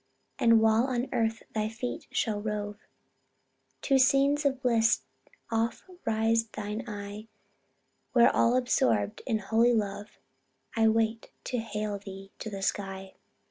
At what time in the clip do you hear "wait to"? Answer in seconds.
10.87-11.59